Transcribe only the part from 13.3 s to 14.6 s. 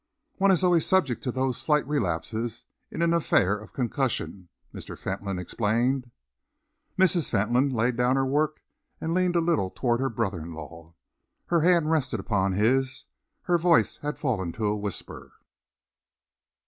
Her voice had fallen